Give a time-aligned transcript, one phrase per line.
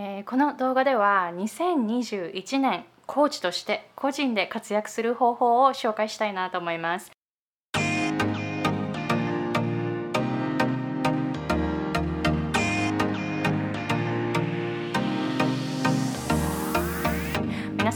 [0.00, 7.17] えー、この動画では2021年コーチとして個人で活躍する方法を紹介したいなと思います。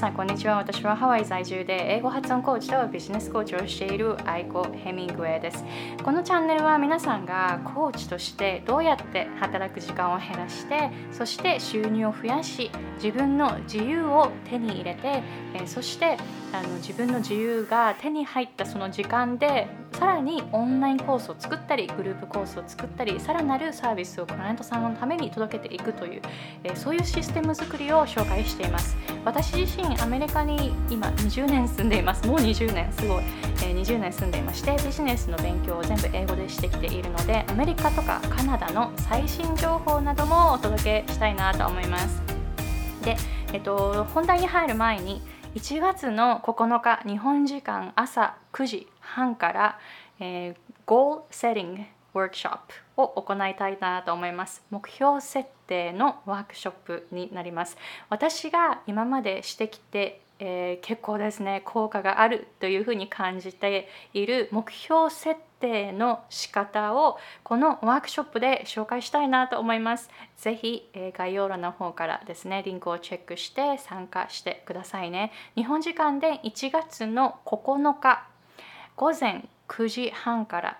[0.02, 0.56] さんこんにちは。
[0.56, 5.64] 私はハワイ在住で英語発音コーチとビジネスコーチをしているアイコ・ヘミングウェイです。
[6.02, 15.22] このチャンネルは皆さんがコーチとしてどうやって働く時間を減らしてそして収入を増やし自分の自由を手に入れて
[15.66, 16.16] そして
[16.52, 19.68] あの自分の自由が手に入ったその時間で
[20.02, 26.22] さらにオンラインコースを作ったりグループコースを作ったりさらなるサービスをクライアントさんのために届けていくという、
[26.64, 28.96] えそういうシステム作りを紹介しています。
[29.24, 32.26] 私自身アメリカに今20年住んでいます。
[32.26, 33.22] もう20年すごい、
[33.62, 42.20] え20年住んでいましてビジネスの勉強を全部英語でしてきているのでアメリカとかカナダの最新情報などもお届けしたいなと思います。
[43.04, 43.16] で、
[43.52, 45.22] えっと、本題に入る前に
[45.54, 49.78] 1月の9日日本時間朝9時半から、
[50.18, 52.58] えー、Goal Setting Workshop
[52.96, 54.62] を行いたいなと思います。
[54.70, 57.76] 目標設定のワークショップになります。
[58.08, 70.10] 私が今までしてきてえー、結構ですね効果があるというふうに感じている目標設定の仕方をこのワークショップで紹介したいなと思います。
[70.36, 75.30] ぜひ、えー、概要欄の方からですねリンクをチェックして参加してくださいね。
[75.54, 78.26] 日本時間で1月の9日
[78.96, 80.78] 午前9時半から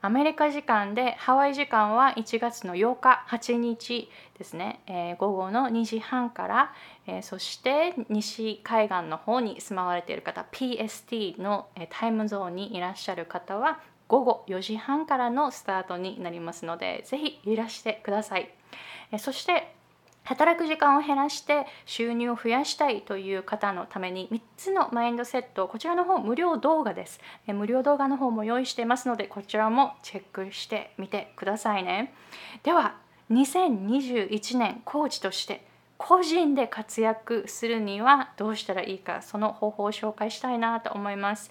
[0.00, 6.72] アメリカ時間でハワイ時間は1月の8日8日ですね、えー、午後の2時半から、
[7.08, 18.48] えー、そして西海岸の方に住まわれている方 PST の、えー、タイムゾーンにいらっしゃる方は午後4時半からのスタートになりますのでぜひいらしてください、
[19.10, 19.74] えー、そして
[20.28, 27.18] 働く時間を減らして収入を増やしたいという方のために3つのマインドセットこちらの方無料動画です。
[27.46, 32.12] 無料動画の方も用意していますのでこちらもチェックしてみてくださいね。
[32.62, 32.96] では
[33.30, 35.66] 2021年コーチとして
[35.96, 41.50] 個人で活躍するにはどうしたらいいかその方法を紹介したいなと思います。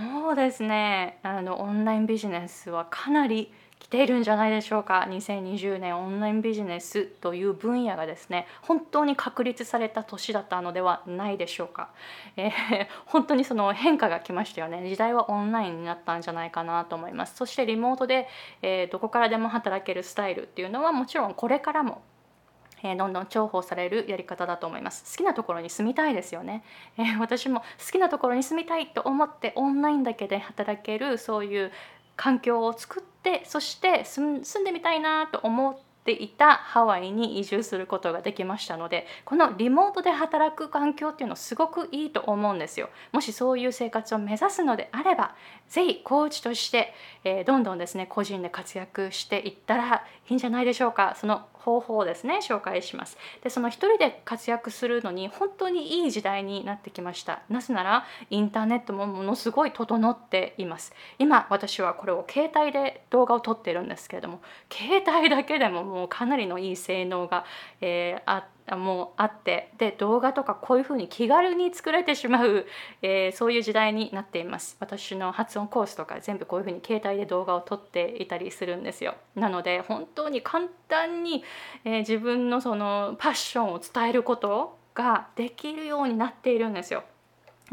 [0.00, 3.52] もうですねあのオンラインビジネスはかなり
[3.82, 5.04] 来ているんじゃないでしょうか。
[5.10, 11.90] 2020年オンラインビジネスという分野がですね本当に確立された年だったのではないでしょうか、
[12.36, 12.52] えー、
[13.06, 14.88] 本当にその変化が来ましたよね。
[14.88, 17.34] 時代はオンラインになったんじゃないかなと思います。
[17.34, 18.28] そしてリモートで、
[18.62, 22.02] えー、どこからでも働けるスタイルっていうのはもちろんこれからも
[22.84, 25.16] えどんどん重宝されるやり方だと思います。
[25.16, 26.62] 好きなところに住みたいですよね、
[26.96, 31.72] えー、私も好きなところに住みたいと思ってオンラインだけで働けるそういう
[32.16, 42.90] 環境を作ってそして住んでみたいなと思っていたハワイに移住することができましたのでこのリモートで働く環境っていうのすごくいいと思うんですよ。
[43.12, 45.34] もしそういう生活を目指すのであれば
[45.68, 46.92] 是非コーチとして、
[47.24, 51.16] えー、どんどんですね個人で活躍していったらいいんじゃないでしょうか。
[51.16, 53.16] その方法ですね紹介します。
[53.42, 57.42] でその一人で活躍するのに本当にいい時代になってきました。
[57.48, 60.92] なぜならインターネットもものすごい整っています。
[61.18, 64.40] 今私はこれを携帯で動画を撮ってるんですけれども
[64.70, 67.44] 携帯だけでももうかなりのいい性能が、
[67.80, 72.66] えー、あってもうあってで動画とかこういうふうに気軽に作れてしまう、
[73.02, 74.76] えー、そういう時代になっています。
[74.80, 79.14] 私の発音コースとか全部こういうふうに携帯で動画を撮っていたりするんですよ。
[79.34, 81.44] なので本当に簡単に、
[81.84, 87.04] えー、自分のそのパッションを伝えることができるようになっているんですよ。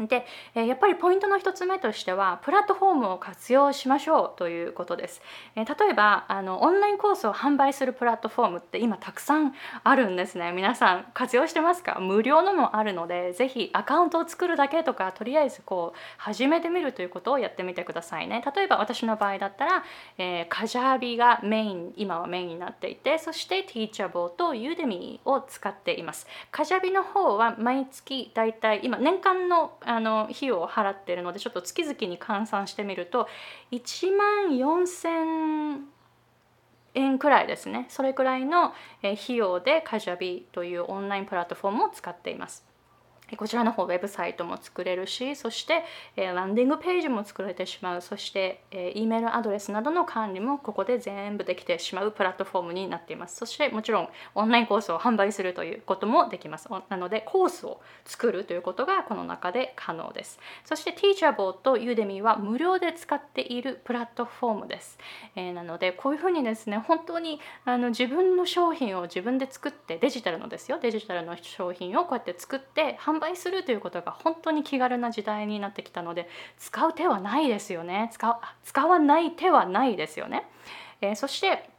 [0.06, 0.24] で
[0.54, 5.22] やっぱりポイントの1つ目としてはプラットフォームを活用しましょうということです。
[5.54, 10.52] 例えばあのオンラインコースを販売するプラットフォームって今たくさんあるんですね。
[10.52, 11.98] 皆さん活用してますか？
[12.00, 18.42] 無料のもあるのでぜひアカウントを作るだけとかとりあえずこう始めてみるということをやってみてくださいね。
[18.54, 19.84] 例えば私の場合だったら、
[20.18, 26.26] えー、カジャービがメイン今はメインになっていてそして Teachable と Udemy を使っています。
[26.50, 33.26] カジャビの方は毎月だいたい今年間のあの費用を払ってるのでちょっと月々に換算してみると
[33.72, 35.80] 1万4000
[36.94, 37.86] 円くらいですね。
[37.88, 38.72] それくらいの
[39.02, 42.69] 費用でカジャビというオンラインプラットフォームを使っています。
[43.36, 45.84] こちらの方ウェブサイトも作れるしそして、
[46.16, 48.00] えー、ランディングページも作れてしまう。
[48.00, 53.36] そして、えー、E メールアドレスなどの管理もここで全部できてしまうプラットフォームになっています。
[53.36, 56.68] そしてもちろんオンラインコースを販売するということもできます。
[56.88, 60.38] なのでコースを作るということがこの中で可能です。
[60.64, 64.98] そして Teachable と Udemy は無料で使っているプラットフォームです、
[65.36, 70.78] えー、なのでこういうふうにですね本当にあの自分の商品を自分で作ってデジタルのですよ。
[70.80, 76.28] デジタルの商品をこうやって作って販売するということが本当に気軽な時代になってきたので
[76.58, 78.10] 使う手はないですよね。
[78.12, 78.34] 使う
[78.64, 80.46] 使わない手はないですよね、
[81.00, 81.70] えー、そして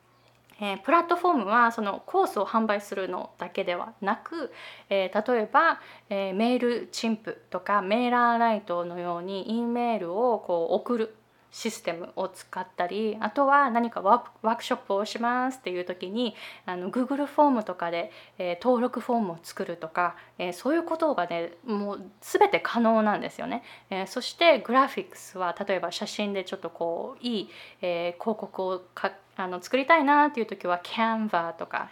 [0.64, 4.54] えー、プラットフォームはそのコースを販売するのだけではなく、
[4.90, 11.16] えー、例えば、えー、メールチンプとかメーラーライトのように E メールをこう送る。
[11.52, 16.34] システムを使ったりあとは何かワークショップをしますっていう時に
[16.66, 27.50] あの Google フォームとかで、えー、登録フォームを作るとか、えー、そういうことがねもう全て可能なんですよね、えー、そしてグラフィックスは例えば写真でちょっとこういい、
[27.82, 31.90] え広告をかあの作りたいなっていう時は Canva とか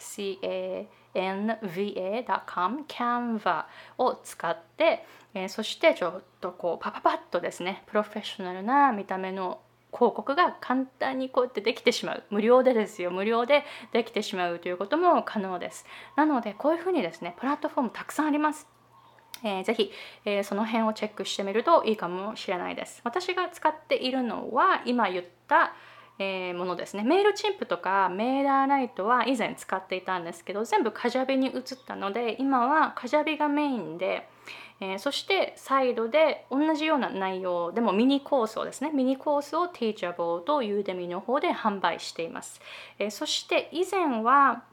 [1.13, 3.65] CANVA.com Canva
[3.97, 9.59] を使ってえー、そしてちょっとこうパパパッとですねプロフェッショナルな見た目の
[9.91, 12.23] 広告が簡単にこうやってできてしまう。
[12.29, 13.09] 無料でですよ。
[13.09, 15.83] 無料でできてしまうということも可能です。
[16.15, 18.67] なのでこういうふうにですねプラットフォームたくさんあります。
[19.43, 19.91] えー、ぜひ、
[20.25, 23.01] えー、その辺をチェックしてみるといいかもしれないです。
[23.03, 25.73] 私が使っているのは今言った、
[26.21, 27.03] えー、ものですね。
[27.03, 34.27] メールチンプとかメーラーライトは以前使っていたんですけど全部カジャビに移ったので今はカジャビがメインで、
[34.81, 42.59] えー、そしてサイドで同じような内容でもミニコースをですねミニコースを Teachable と Udemy の方で販売しています、
[42.99, 44.63] えー、そして以前は、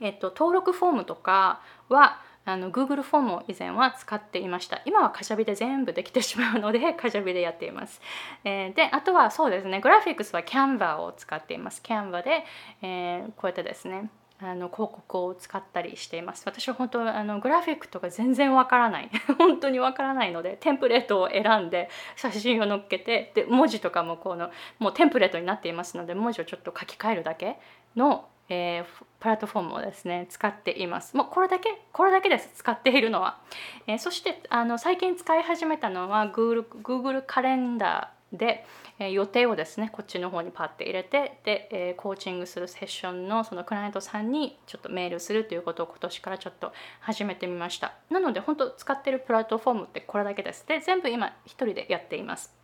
[0.00, 4.80] えっと、登録フォームとかはあの Google フォームを以前は使っていました。
[4.86, 8.00] 今はカシャビで全部できてしまうので カシャビでやっています、
[8.44, 11.82] えー、であとはそうですねグラフィックスは Canva を使っています。
[11.82, 12.44] Canva で、
[12.80, 14.08] えー、こうやってですね
[14.40, 16.44] あの広告を使ったりしています。
[16.46, 19.10] 私は本当あのグラフィックとか全然わからない。
[19.36, 27.58] 本当にわからないのでテンプレートを選んで写真を載っけてで文字とかもこのもうテンプレートになっていますので文字をちょっと書き換えるだけ
[27.96, 31.16] の、えー、プラットフォームをですね使っています。
[31.16, 33.38] もうこれだけこれだけです使っているのは、
[33.86, 38.66] えー、そしてあの最近使い始めたのは Google, Google カレンダーで
[38.98, 47.94] え予定をですねこっちの方にパッて入れてで、えコーチングするセッションのそのクライアントさんにちょっとメールするということを今年からちょっと始めてみました。
[48.10, 50.66] なので本当使ってるプラットフォームってこれだけです。
[50.66, 52.57] で全部今一人でやっています。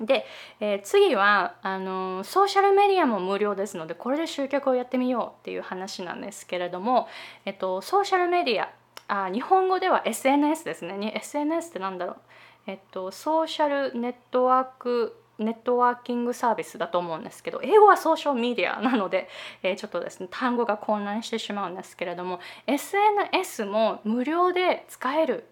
[0.00, 0.26] で、
[0.60, 7.08] えー、次はあの、ソーシャルメディアも無料ですのでこれで集客をやってみようっていう話なんですけれども、
[7.44, 8.70] えっと、ソーシャルメディア
[9.06, 11.12] あ日本語では SNS ですね。
[11.16, 12.16] SNS って何だろう？
[12.66, 19.28] えっとソーシャルネットワークネットワーキングサービスだと思うんですけど英語はソーシャルメディアなので、
[19.62, 25.44] えー、ちょっとですね単語が混乱してしまうんですけれども SNS も無料で使える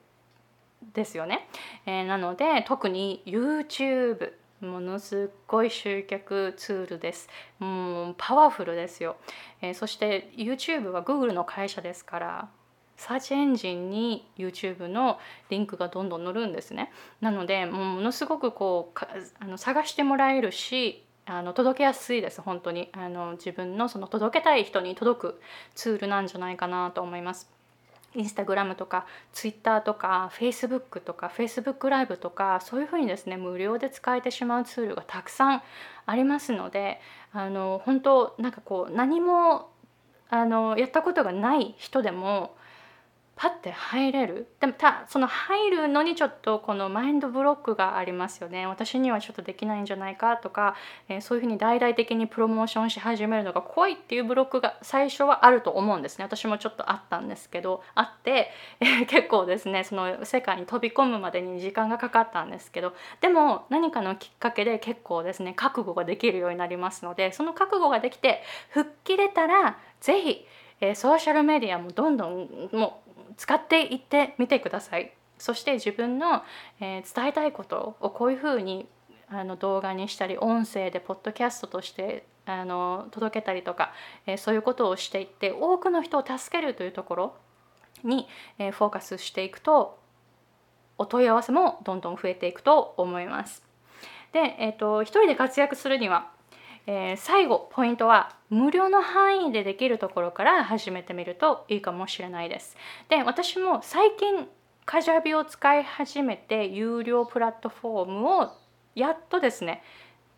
[0.94, 1.49] ですよね、
[1.87, 4.32] えー、なので特に YouTube
[4.67, 7.29] ものすごい集客ツールです。
[7.58, 9.17] もうパワフルですよ。
[9.61, 12.49] えー、そして YouTube は Google の会社ですから
[12.96, 15.19] サーチエンジンに YouTube の
[15.50, 16.93] リンクがどんどん載るんですね。
[17.20, 18.99] なのでものすごくこう
[19.40, 25.40] あの探してもらえるしあの届けやすいです本当にあの自分のその届けたい人に届く
[25.75, 27.50] ツールなんじゃないかなと思います。
[28.14, 35.62] インスタグラムとかツイッターとかフェイスブックとかフェイスブックライブとかそういうふうにですね無料で使えてしまうツールがたくさん
[36.06, 37.00] ありますので
[37.32, 39.70] あの本当なんかこう何も
[40.29, 42.55] あのやったことがない人でも
[43.34, 44.47] パッて入れる？
[44.61, 48.66] でもたその入るのにちょっとこのマインドブロックがありますよね。
[48.66, 50.76] 私にはちょっとできないんじゃないかとか、
[51.09, 56.25] えー、そういうふうに大々的にプロモーションし始めるのが怖いっていうブロックが最初はあると思うんですね。
[56.25, 70.47] 私もちょっとあったんですけどあって、えー、結構ですねその世界に飛び込むまでに時間がかかったんですけどでも何かのきっかけで結構ですね覚悟ができるようになりますのでその覚悟ができて吹っ切れたら是非
[70.82, 75.12] えソーシャルメディアもどんどんもう使っていってみてください。
[75.38, 76.42] そして自分の、
[76.80, 78.86] え、伝えたいことをこういうふうに
[79.28, 83.92] あの動画にしたり音声でポッドキャストとしてあの届けたりとか、
[84.26, 87.36] え、そういうことをしていって多くの人を助けるというところ
[88.02, 88.26] に、
[88.58, 90.00] え、フォーカスしていくと
[90.98, 93.64] お問い合わせもどんどん増えていくと思います。
[94.32, 96.30] で、えーと、一人で活躍するには
[96.86, 102.76] えー、最後ポイントは無料の範囲でできるところから始めてみるといいかもしれないです。
[103.08, 104.48] で私も最近
[104.84, 108.50] カジャビを使い始めて有料プラットフォームを
[108.94, 109.82] やっとですね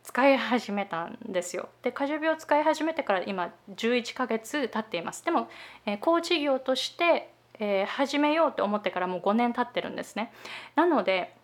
[0.03, 1.71] 使い始めたんですよ。
[1.83, 5.25] でカジャビを使い始めてから今11ヶ月経っています。
[5.25, 5.49] でも、
[5.87, 10.31] えー、コーチ業として、えー、始めようと思ってからもう5年経ってるんですね。
[10.77, 11.35] なので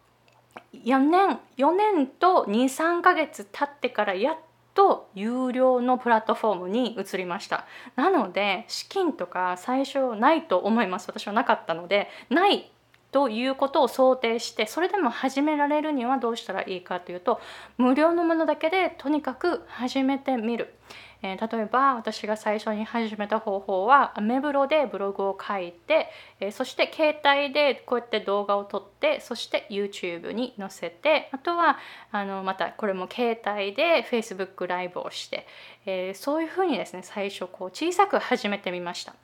[0.75, 4.37] 4年4年と23ヶ月経ってからやっ
[4.75, 7.67] と有料のプラットフォームに移りました。
[7.97, 11.09] なので資金とか最初ないと思います。
[11.09, 12.71] 私はなかったのでない
[13.13, 17.41] ということを想定してそれでも始められるにはどうしたらいいかというと
[17.77, 20.75] 無料のものだけでとにかく始めてみる。
[21.23, 26.09] えー、例えば私が最初に始めた方法はアメブロでブログを書いて、
[26.41, 31.79] えー、そして携帯でこうやって動画を撮ってそして YouTube に載せてあとは
[32.11, 35.47] あのまたこれも携帯で Facebook ライブをして、
[35.85, 39.15] えー、そういうふうにですね最初こう小さく始めてみました。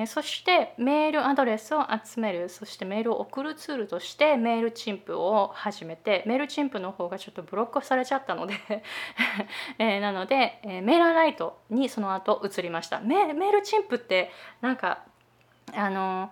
[0.00, 2.48] えそしてメールアドレスを集める。
[2.48, 8.54] そしてメールを送るツールとしてメールチンプを始めてメールチンプの方がちょっとブロックされちゃったので
[9.78, 13.00] えなので、えメーラーライトにその後移りました。
[13.00, 15.00] メメールチンプってなんか
[15.74, 16.30] あの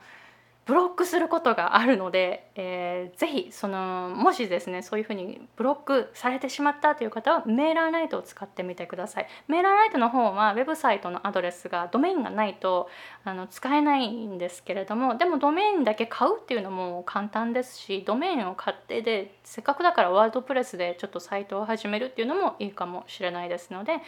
[0.67, 9.29] ブロックすることがあるので、えー、ぜひそのもしですねそういうふうにブロックされてしまったという方はメーラーライトを使ってみてください。
[9.47, 12.89] メーラーライトの方はウェブサイトのアドレスがドメインがないと
[13.23, 23.99] あの使えないんですけれどもでもドメインだけ買うっていうのも簡単ですしドメインを買ってでせっかくだからワードプレスでちょっとサイトを始めるっていうのもいいかもしれないですので、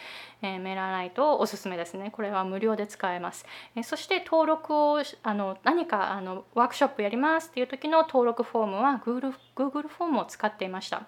[0.41, 2.11] えー、メーラーライトをおすすめですね。
[2.11, 11.07] これは無料で使えます、えー、そして登録をあの何かあのワークショップやりますっていう時の登録フォームは Google, Google フォームを使っていました。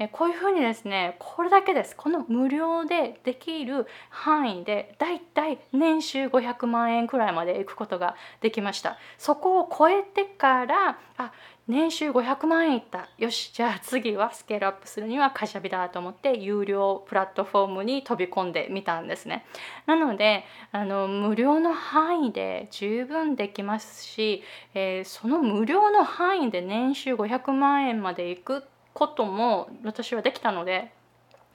[0.00, 1.94] えこういうふうにですね、これだけです。
[1.94, 8.98] この無料でできる範囲でだいたい年収500万円くらいまで行くことができました。
[9.18, 11.32] そこを超えてから、あ
[11.68, 19.46] 年収500万円いったよしじゃあ次はスケールアップするにはカシャビだと思って有料プラットフォームに飛び込んでみたんですね
[19.86, 24.42] なのであの無料の範囲で十分できますし、
[24.74, 30.92] えー、その無料の範囲で年収500万円まで行くことも私はできたので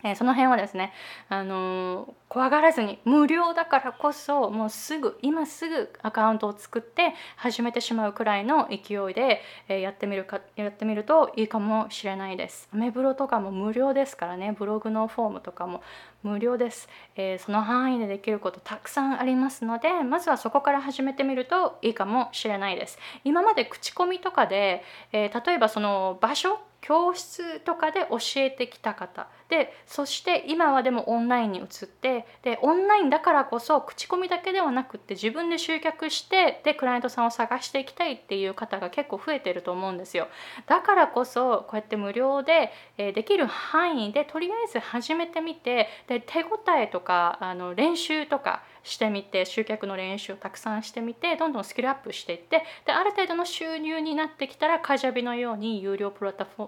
[0.03, 0.93] えー、その辺はですね、
[1.29, 12.69] あのー、怖がらずに無料だからこそもうすぐ今すぐアカウントを作って始めてしまうくらいの勢いで、えー、やってみるかやってみるといいかもしれないです。
[12.73, 15.81] アメブロとかも無料ですからねブログのフォームとかも
[16.23, 22.97] 無料です、えその範囲でできることたくさんありますのでまずはそこから始めてみるといいかもしれないです。
[23.23, 40.27] 今まで口コミとかで、え例えばその場所教室とかで教えてきた方でそして今はでもオンラインに移ってでオンラインだからこそ口コミだけではなくって自分で集客してでクライアントさんを探していきたいっていう方が結構増えてると思うんですよ。
[40.65, 56.67] だからこそこうやって無料で、えできる範囲でとりあえず始めてみてで手応えとかあの練習とかしてみて集客の練習をたくさんしてみてどんどんスキルアップしていってである程度の収入になってきたらカジャビのように有料プラットフォ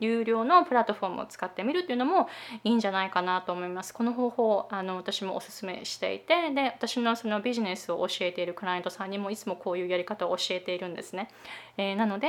[0.00, 2.28] 有料のプラットフォームを使ってみるっていうのも
[2.64, 3.94] いいんじゃないかなと思います。
[3.94, 11.28] この方法あの私もおすすめしていてで私のそのビジネスを教えているクライアントさんにもいつもこういうやり方を教えているんですね。
[11.76, 12.28] えー、なので、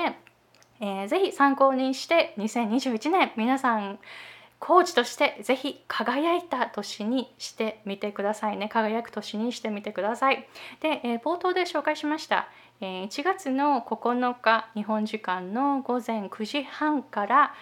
[0.80, 4.00] えー、ぜひ参考にして2021年皆さん
[4.64, 10.48] コーチとしてぜひ輝いた年にしてみてくださいね輝く年にしてみてください
[10.82, 12.48] で、えー、冒頭で紹介しました、
[12.82, 17.54] え、1月の9日日本時間の午前9時半から、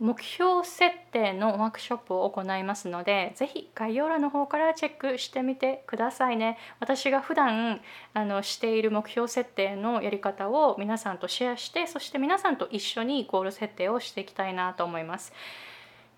[0.00, 6.58] 目標設定のワークショップを行いますのでぜひ概要欄の方からチェックしてみてくださいね。
[6.80, 7.80] 私が普段
[8.12, 15.32] あのしている目標設定のやり方を皆さんとシェアしてそして皆さんと一緒にゴール設定をしていきたいなと思います。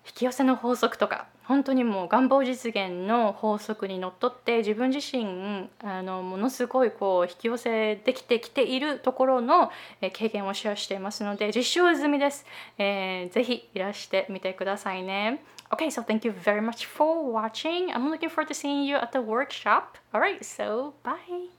[0.07, 9.69] 引き寄せの法則とか本当にもう願望実現の法則にのっとって自分自身あのものすごいこう引き寄せできてきているところの
[10.13, 12.45] 経験をシェアしていますので実証済みです、
[12.77, 17.91] えー、ぜひいらしてみてくださいね Okay, so thank you very much for watching.
[17.91, 19.97] I'm looking forward to seeing you at the workshop.
[20.13, 21.56] Alright, so bye.